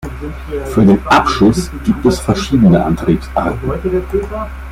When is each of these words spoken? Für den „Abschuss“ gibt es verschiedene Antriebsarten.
Für 0.73 0.83
den 0.83 0.97
„Abschuss“ 1.05 1.69
gibt 1.85 2.03
es 2.07 2.19
verschiedene 2.19 2.83
Antriebsarten. 2.83 3.71